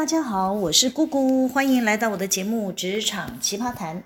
[0.00, 3.98] 大家好，我是姑姑，欢迎来到我的节目《职场奇葩谈》。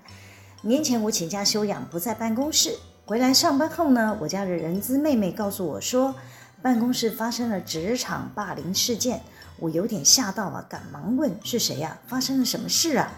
[0.63, 2.75] 年前我请假休养，不在办公室。
[3.05, 6.13] 回来上班后呢，我家的人资妹妹告诉我说，
[6.61, 9.21] 办公室发生了职场霸凌事件。
[9.57, 11.97] 我有点吓到啊，赶忙问是谁呀？
[12.07, 13.13] 发生了什么事啊？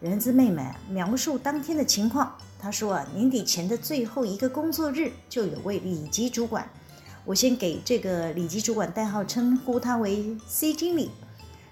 [0.00, 2.36] 人资妹妹描述当天的情况。
[2.58, 6.68] 她说啊，年底前的最后一个工作日，就有位里级主管，
[7.24, 11.12] 我先给这个里级主管代号，称呼他为 C 经理。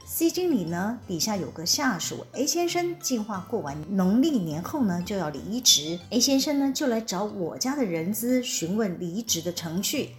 [0.06, 5.98] C 经理呢，底下有个下属 A 先生，计划过完农历年后呢就要离职。
[6.10, 10.10] A 先生呢就来找我家的人资询问离职的程序。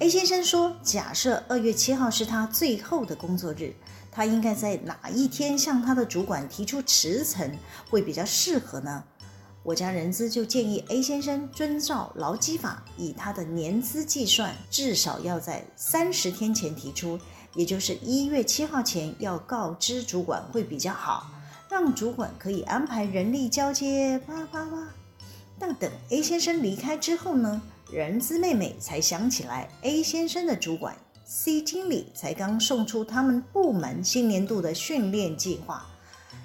[0.00, 3.72] A 先生说，假设二月七号是他最后的工作日，
[4.10, 7.56] 他应该在哪一天向他的主管提出辞呈
[7.88, 9.04] 会比较适合呢？
[9.62, 17.18] 我家人资就建议 A 先生遵照劳基法，以他的年资计算，至少要在三十天前提出。
[17.54, 21.28] 也就是一月七号前要告知主管会比较好，
[21.68, 24.18] 让主管可以安排人力交接。
[24.26, 24.88] 叭叭叭。
[25.58, 27.60] 但等 A 先生离开之后呢，
[27.92, 35.86] 人资妹妹才想起来，A 先生的主管 C 经理才刚送出他们部门新年度的训练计划。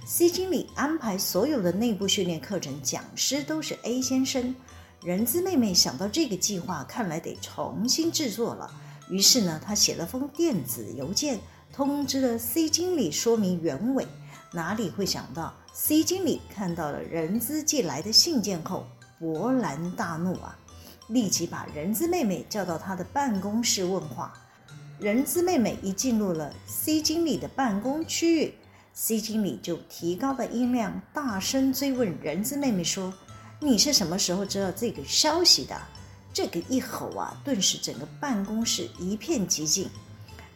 [0.06, 4.53] C 经理安排所有的内部训练课程讲师都是 A 先生。
[5.03, 8.69] 人资妹妹想到这个计划，看来得重新制作了。
[9.09, 11.39] 于是呢，他写了封电子邮件，
[11.72, 14.08] 通知了 C 经理，说明原委。
[14.52, 18.88] 哪里会想到，C 经理看到了人资寄来的信件后，
[19.20, 20.58] 勃然大怒啊！
[21.09, 24.34] 立即把人资妹妹叫到他的办公室问话。
[24.97, 28.53] 人资妹妹一进入了 C 经理的办公区域
[28.94, 33.14] ，C 经理就提高了音量，大声追问人资妹妹说
[33.59, 35.80] ：“你是什么时候知道这个消息的？”
[36.36, 39.89] 这个一吼啊，顿时整个办公室一片寂静。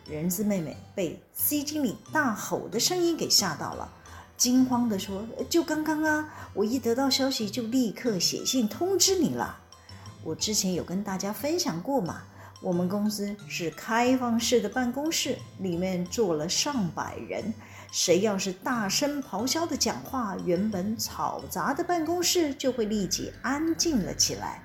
[0.06, 3.90] 人资妹妹被 C 经理大吼的声音给吓到了，
[4.36, 9.58] 惊慌地说：“就刚刚啊，我一得到消息就立刻写信通知你了。
[10.22, 12.24] 我之前有跟大家分享过嘛，
[12.62, 17.54] 我们公司是开放式的办公室，里面坐了上百人，
[17.90, 24.62] 谁要是大声咆哮的讲话，原本嘈杂的办公室就会立即安静了起来。”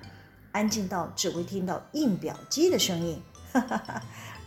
[0.55, 3.21] 安静到只会听到印表机的声音，
[3.51, 4.01] 哈哈哈，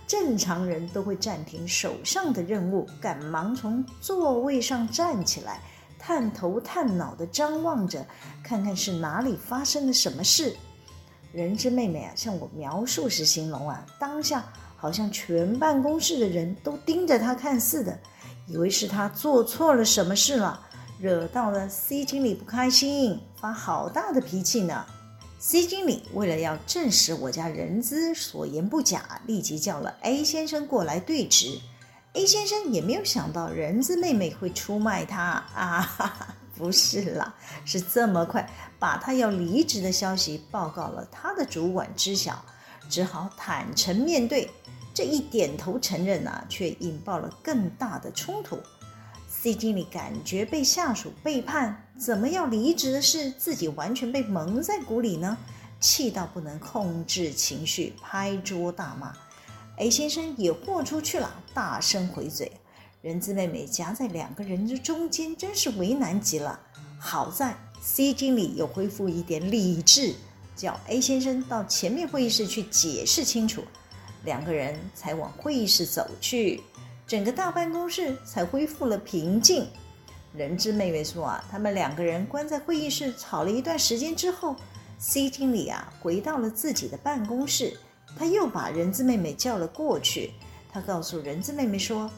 [0.07, 5.61] 正常人都会暂停手上的任务，赶忙从座位上站起来，
[5.99, 8.03] 探头探脑地张望着，
[8.43, 10.57] 看看是哪里发生了什么事。
[11.31, 14.43] 人之妹妹啊，向我描述时形容啊，当下
[14.79, 17.99] 好像全办公室的人都盯着她看似的，
[18.47, 20.59] 以为是她做错了什么事了，
[20.99, 24.87] 惹到了 C 经理不开心，发好大的脾气呢。
[25.41, 31.61] C 经理为了要证实我家人资所言不假，立即叫了 A 先生过来对质。
[32.15, 37.33] A 先生也没有想到人资妹妹会出卖他啊，哈哈，不是啦，
[37.65, 38.51] 是这么快
[38.81, 42.45] 把他要离职的消息报告了他的主管知晓，
[42.91, 44.51] 只好坦诚面对。
[44.93, 48.59] 这一点头承认啊，却引爆了更大的冲突。
[49.41, 55.39] C 经理感觉被下属背叛，怎么要离职的事，自己完全被蒙在鼓里呢？
[55.79, 59.13] 气到不能控制情绪，拍桌大骂。
[59.77, 62.51] A 先生也豁出去了，大声回嘴。
[63.01, 66.59] 人资妹妹夹在两个人的中间，真是为难极了。
[66.99, 70.17] 好在 C 经理有恢复一点理智，
[70.57, 73.63] 叫 A 先生到前面会议室去解释清楚，
[74.25, 76.61] 两个人才往会议室走去。
[77.09, 79.67] 整个大办公室才恢复了平静。
[80.35, 84.55] 人资妹妹说啊，他们两个人关在会议室吵了一段时间之后
[84.99, 87.79] ，C 经理啊回到了自己的办公室，
[88.15, 90.35] 他又把人资妹妹叫了过去。
[90.71, 92.11] 他告诉人资妹妹说：“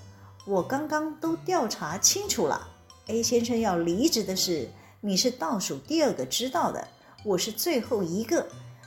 [0.45, 2.67] 我刚刚都调查清楚了
[3.07, 4.69] ，A 先生要离职的事，
[5.01, 6.89] 你是倒数第二个知道的，
[7.25, 8.45] 我是最后一个。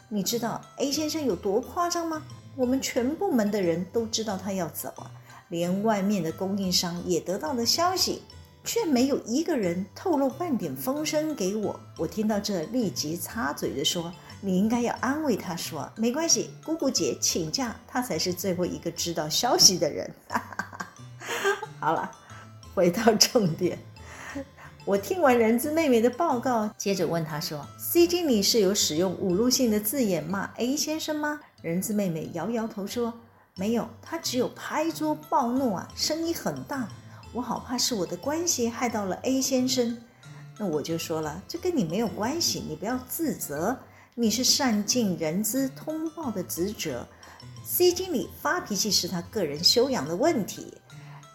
[0.10, 2.22] 你知道 A 先生有多夸张吗？
[2.58, 5.10] 我们全部门的人都知道他要走啊。”
[5.54, 8.24] 连外面的供应商也得到了消息，
[8.64, 11.80] 却没有一个人透露半点风声给我。
[11.96, 14.12] 我听到这，立即插嘴的说
[14.42, 20.12] ：“你应该要安慰他说，没关系，姑姑姐请假，他才是最后一个知道消息的人。
[21.80, 22.12] ”好了，
[22.74, 23.78] 回到重点。
[24.86, 33.14] 我听完人资妹妹的报告，接着问她说：“C 经理是有使用侮辱性的字眼骂 A 先生吗？”人资妹妹摇摇头说。
[33.56, 36.90] 没有，他只有拍桌暴怒啊，声音很大。
[37.34, 39.96] 我好怕是我的关系害到了 A 先生。
[40.58, 43.78] 那我就说了，这跟你没有关系，你不要自责。
[44.16, 47.08] 你是善尽人资通报的职责。
[47.64, 50.74] C 经理发脾气是他个人修养的问题。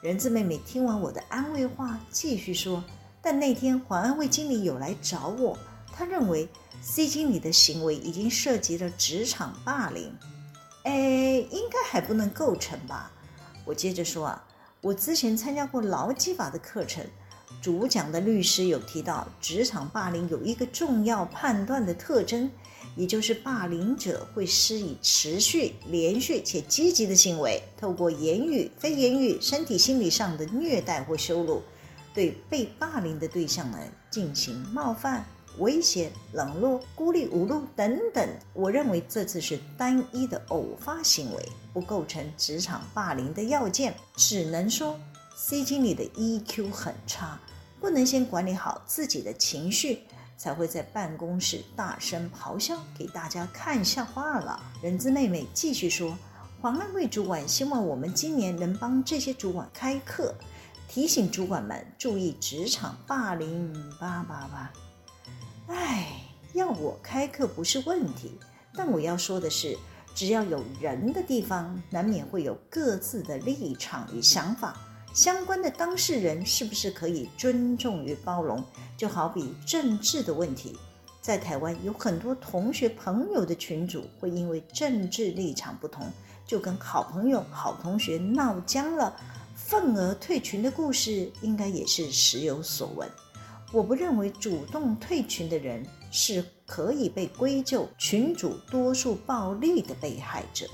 [0.01, 2.83] 人资妹妹听完我的安慰话，继续说
[3.23, 5.57] ：“但那天黄安卫经理有来找我，
[5.93, 6.49] 他认为
[6.81, 10.13] C 经理的行为已经涉及了职场霸凌。”
[10.89, 13.11] 哎，应该还不能构成吧？
[13.67, 14.43] 我接着说啊，
[14.81, 17.05] 我之前参加过劳基法的课程，
[17.61, 22.51] 主讲的律师有提到，职场霸凌有一个重要判断的特征，
[22.97, 31.63] 也就是霸凌者会施以持续、连续且积极的行为，透过言语、非言语、身体、心理上的虐待或羞辱，
[32.15, 35.27] 对被霸凌的对象呢进行冒犯。
[35.59, 43.95] 威胁、冷落、孤立无路等等，我认为这次是单一的偶发行为，不构成职场霸凌的要件。
[44.17, 44.99] 只能说
[45.37, 47.39] ，C 经理的 EQ 很差，
[47.81, 50.01] 不能先管理好自己的情绪，
[50.37, 54.61] 才会在办公室大声咆哮，给大家看笑话了。
[54.83, 56.17] 人资妹妹继续说，
[56.61, 60.35] 黄安卫主管希望我们今年能帮这些主管开课，
[60.89, 63.73] 提醒主管们注意职场霸凌。
[64.01, 64.73] 叭叭叭。
[65.69, 66.07] 哎，
[66.55, 68.33] 要我开课不是问题，
[68.75, 69.77] 但我要说的是，
[70.15, 74.77] 只要有人的地方，难免会有各自的立场与想法。
[75.15, 78.65] 相关的当事人是不是可以尊重与包容？
[78.97, 80.75] 就好比政治的问题，
[81.21, 86.11] 在台湾有很多同学朋友的群组会因为政治立场不同，
[86.47, 89.15] 就跟好朋友、好同学闹僵了，
[89.55, 93.07] 愤而退群的故事，应该也是时有所闻。
[93.71, 100.67] 我不认为主动退群的人是可以被归咎群主多数暴力的被害者，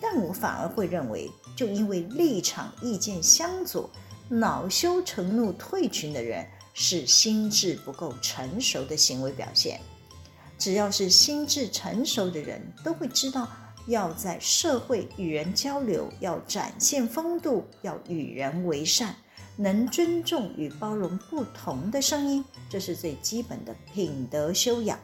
[0.00, 3.88] 但我反而会认为，就因为立场意见相左，
[4.28, 9.80] 恼羞成怒退群的人是心智不够成熟的行为表现。
[10.58, 13.48] 只要是心智成熟的人，都会知道
[13.86, 19.16] 要在社会与人交流，要展现风度，要与人为善。
[19.56, 24.98] 能尊重与包容不同的声音，这是最基本的品德修养。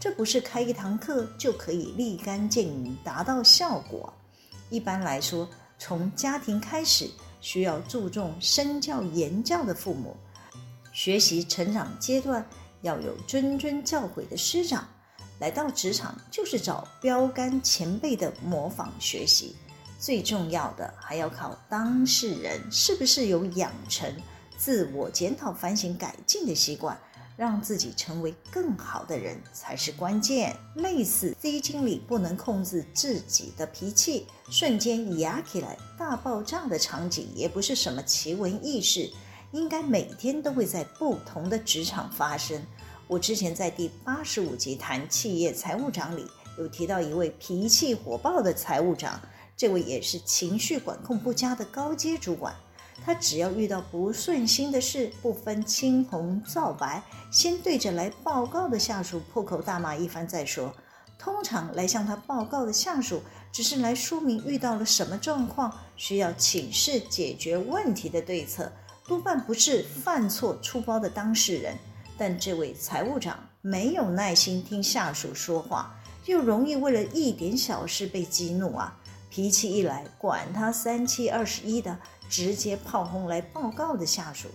[0.00, 4.12] 这不是开一堂课就可以立竿见影达到效果。
[4.70, 7.08] 一般来说，从家庭开始，
[7.40, 10.16] 需要注重身教言教的父母；
[10.92, 12.44] 学习成长阶段
[12.80, 14.82] 要有谆谆教诲的师长；
[15.38, 19.54] 来到职场，就是找标杆前辈的模仿学习。
[20.02, 24.12] 最重要的还要靠当事人是不是有养成
[24.58, 26.98] 自我检讨、反省、改进的习惯，
[27.36, 30.56] 让自己成为更好的人才是关键。
[30.74, 39.08] 类似 C 经理不能控制自己的脾气，瞬间哑起来大爆炸的场景，也不是什么奇闻异事，
[39.52, 42.60] 应该每天都会在不同的职场发生。
[43.06, 46.26] 我之前在第八十五集谈企业财务长里
[46.58, 49.20] 有提到一位脾气火爆的财务长。
[49.56, 52.54] 这位也是情绪管控不佳的高阶主管，
[53.04, 60.74] 他只要遇到不顺心的事，不分青红皂白，先对着来报告的下属破口大骂一番再说。
[61.18, 63.22] 通常来向他报告的下属，
[63.52, 68.72] 只是来说明遇到了什么状况，需要请示解决问题的对策，
[69.06, 71.78] 多半不是犯错出包的当事人。
[72.18, 75.94] 但这位财务长没有耐心听下属说话，
[76.26, 78.98] 又容易为了一点小事被激怒啊。
[79.34, 81.98] 脾气一来，管他三七二十一的，
[82.28, 84.46] 直接炮轰来报告的下属。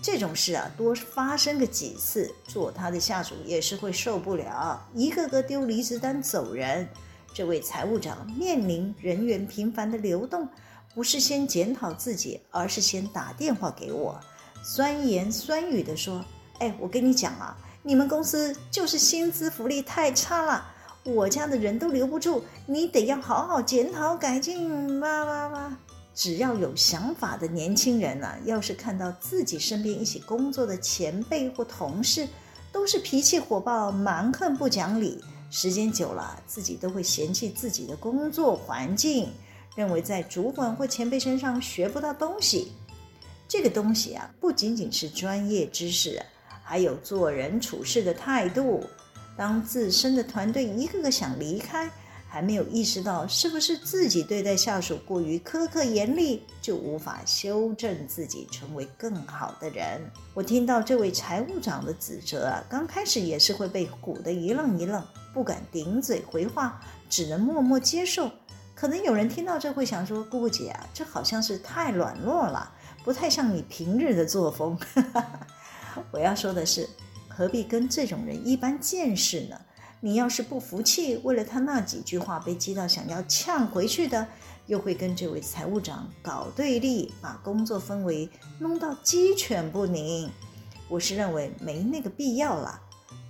[0.00, 6.88] 这种事啊，多发生个几次，做他的下属也是会受不了，一个个丢离职单走人。
[7.34, 10.48] 这位财务长面临人员频繁的流动，
[10.94, 14.20] 不是先检讨自己，而是先打电话给我，
[14.62, 16.24] 酸言酸语地说
[16.60, 20.68] ：“哎，我跟你讲啊，你们公司就是薪资福利太差了。”
[21.04, 25.78] 我家的人都留不住，你得要好好检讨改进吧吧吧！
[26.14, 32.28] 只要有想法的年轻人呐、要是看到自己身边一起工作的前辈或同事
[32.70, 35.18] 都是脾气火爆、蛮横不讲理，
[35.50, 39.32] 时间久了，自己都会嫌弃自己的工作环境，
[39.74, 42.70] 认为在主管或前辈身上学不到东西。
[43.48, 46.22] 这个东西啊，不仅仅是专业知识，
[46.62, 48.84] 还有做人处事的态度。
[49.36, 51.90] 当自身的团队一个个想离开，
[52.28, 60.00] 还没有意识到是不是自己对待下属过于苛刻严厉，就无法修正自己，成为更好的人。
[60.32, 65.02] 我听到这位财务长的指责啊，刚开始也是会被唬得一愣一愣，
[65.34, 68.30] 不敢顶嘴回话，只能默默接受。
[68.74, 72.72] 可能有人听到这会想说：“姑姑姐啊，这好像是太软弱了，
[73.04, 74.78] 不太像你平日的作风。”
[76.10, 76.88] 我要说的是。
[77.34, 79.58] 何必跟这种人一般见识呢？
[80.00, 84.26] 你要是不服气，为了他那几句话被激到想要呛回去的，
[84.66, 90.28] 又会跟这位财务长搞对立，把工作氛围弄到鸡犬不宁。
[90.88, 92.80] 我是认为没那个必要啦。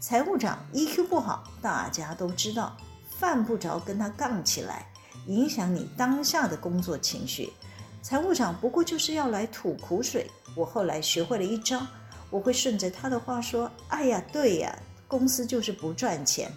[0.01, 2.77] 财务长 EQ 不好，大家都知道，
[3.19, 4.87] 犯不着跟他杠起来，
[5.27, 7.53] 影响你当下的工作情绪。
[8.01, 10.29] 财务长不过就是要来吐苦水。
[10.57, 11.87] 我后来学会了一招，
[12.33, 16.51] 我会顺着他的话说：“哎呀，对呀，公司就是不赚钱，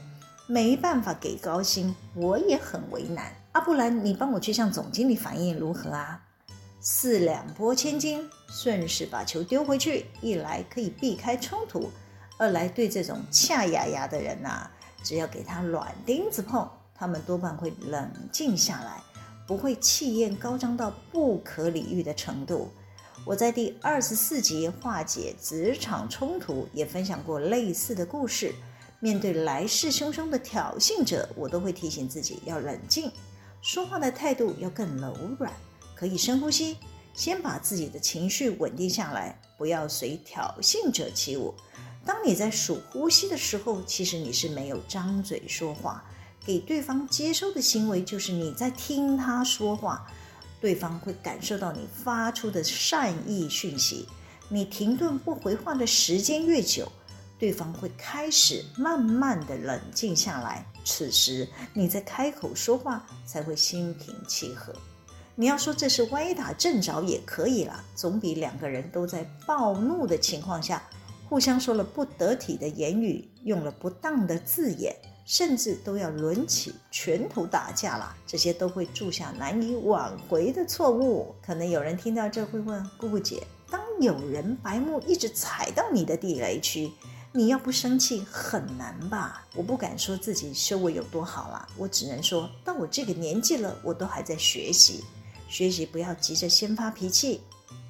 [0.47, 3.35] 没办法给高薪，我也很为难。
[3.51, 6.23] 啊，不然你帮我去向总经理反映如何啊？”
[6.79, 11.91] 四两拨千斤，顺势把球丢回去，一来可以避开冲突，
[12.37, 14.71] 二来对这种恰牙牙的人呐、啊，
[15.03, 16.65] 只要给他软钉子碰，
[16.95, 19.01] 他们多半会冷静下来。
[19.47, 22.71] 不会气焰高涨到不可理喻的程度。
[23.25, 28.53] 我在第二十四集化解职场冲突也分享过类似的故事。
[28.99, 33.11] 面对来势汹汹的挑衅者，我都会提醒自己要冷静，
[33.63, 35.51] 说话的态度要更柔软，
[35.95, 36.77] 可以深呼吸，
[37.15, 41.51] 先把自己的情绪稳定下来，不要随挑衅者起舞。
[42.05, 46.05] 当你在数呼吸的时候，其实你是没有张嘴说话。
[46.45, 50.07] 给对方接收的行为，就是你在听他说话，
[50.65, 54.07] 对方会感受到你发出的善意讯息。
[54.49, 56.91] 你停顿不回话的时间越久，
[57.37, 60.65] 对方会开始慢慢的冷静下来。
[60.83, 64.73] 此时你再开口说话，才会心平气和。
[65.35, 70.81] 你要说这是歪打正着也可以了，总比两个人都在暴怒的情况下，
[71.29, 74.95] 互相说了不得体的言语，用了不当的字眼。
[75.25, 81.33] 甚至都要抡起拳头打架了，这些都会铸下难以挽回的错误。
[81.43, 86.91] 可能有人听到这会问姑姑姐：当有人白目一直踩到你的地雷区，
[87.31, 89.43] 你要不生气很难吧？
[89.55, 95.03] 我不敢说自己修为有多好了，我只能说到我这个年纪了，我都还在学习。
[95.49, 97.41] 学习不要急着先发脾气，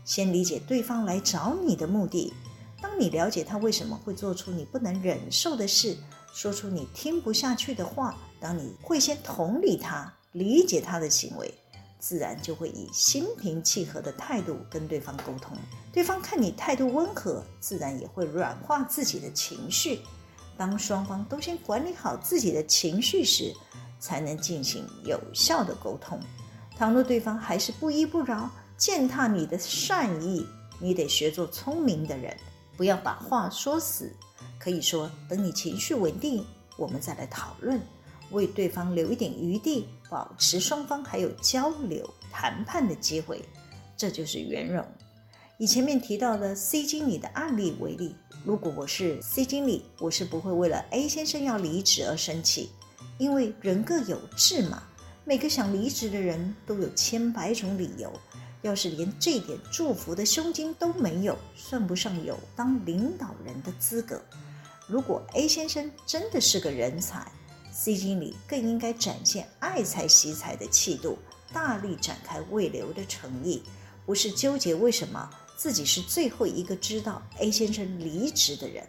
[0.05, 2.33] 先理解对方来找你的目的。
[2.81, 5.97] 当你了解他为什么会做出你不能忍受的事，
[6.35, 11.49] 说出你听不下去的话，当你会先同理他、理解他的行为，
[11.97, 15.57] 自然就会以心平气和的态度跟对方沟通。
[15.93, 20.01] 对方看你态度温和，自然也会软化自己的情绪。
[20.57, 23.53] 当双方都先管理好自己的情绪时，
[23.97, 26.19] 才能进行有效的沟通。
[26.75, 30.45] 倘若对方还是不依不饶，践踏你的善意，
[30.81, 32.35] 你得学做聪明的人，
[32.75, 34.11] 不要把话说死。
[34.59, 36.45] 可以说，等你情绪稳定，
[36.77, 37.79] 我们再来讨论，
[38.31, 43.43] 为对方留一点余地，保持双方还有交流谈判的机会，
[43.95, 44.85] 这就是圆融。
[45.57, 52.71] 以前面提到的 C 经理的案例为例，如果我是 C 经理，我是不会为了 A 先生要离职而生气，
[53.17, 54.83] 因为人各有志嘛，
[55.23, 58.11] 每个想离职的人都有千百种理由。
[58.65, 64.19] 要是连这点祝福的胸襟都没有，算不上有当领导人的资格。
[64.87, 67.31] 如果 A 先生真的是个人才
[67.71, 71.19] ，C 经理更应该展现爱才惜才的气度，
[71.53, 73.61] 大力展开慰留的诚意，
[74.03, 78.83] 不是纠结为什么自己是最后一个知道 A 先生离职的人。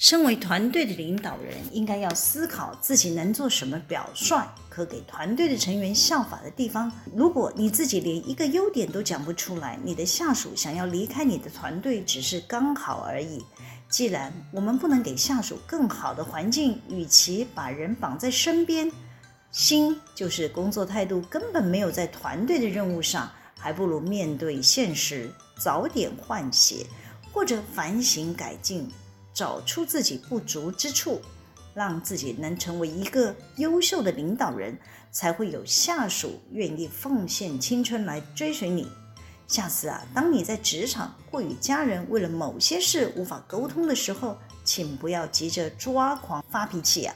[0.00, 6.90] 身为团队的领导人，应该要思考自己能做什么表率，可给团队的成员效法的地方。
[7.14, 13.44] 如果你自己连一个优点都讲不出来，你的下属想要离开你的团队只是刚好而已。
[13.90, 18.90] 既然我们不能给下属更好的环境，与其把人绑在身边，
[19.52, 26.86] 心就是工作态度根本没有在团队的任务上，还不如面对现实，早点换血，
[27.30, 28.88] 或者反省改进，
[29.32, 31.20] 找出自己不足之处，
[31.74, 34.78] 让自己能成为一个优秀的领导人，
[35.10, 38.88] 才会有下属愿意奉献青春来追随你。
[39.46, 47.14] 下次啊，当你在职场或与家人为了某些事无法沟通的时候，请不要急着抓狂发脾气啊，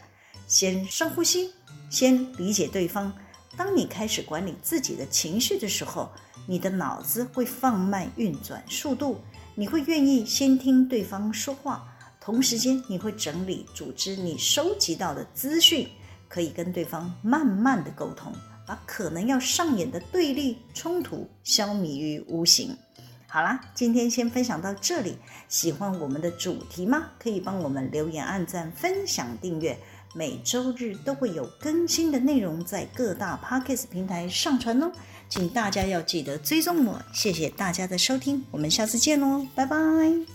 [0.49, 1.53] 先深呼吸，
[1.91, 3.13] 先理解对方。
[3.57, 6.11] 当你开始管理自己的情绪的时候，
[6.49, 9.21] 你的脑子会放慢运转速度，
[9.55, 11.94] 你会愿意先听对方说话，
[12.25, 15.87] 同时间你会整理组织你收集到的资讯，
[16.27, 18.33] 可以跟对方慢慢的沟通。
[18.67, 22.75] 把可能要上演的对立冲突消弭于无形。
[23.27, 25.19] 好啦，今天先分享到这里。
[25.51, 27.11] 喜欢我们的主题吗？
[27.19, 29.79] 可以帮我们留言、按赞、分享、订阅。
[30.15, 34.91] 每周日都会有更新的内容在各大 Podcast 平台上传哦，
[35.29, 37.03] 请大家要记得追踪我。
[37.13, 40.34] 谢谢大家的收听，我们下次见喽，拜拜。